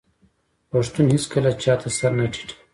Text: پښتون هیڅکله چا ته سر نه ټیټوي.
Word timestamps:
پښتون 0.71 1.05
هیڅکله 1.15 1.51
چا 1.63 1.73
ته 1.81 1.87
سر 1.97 2.11
نه 2.17 2.25
ټیټوي. 2.33 2.55